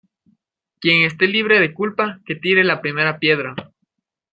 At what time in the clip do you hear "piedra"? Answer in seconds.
3.19-3.53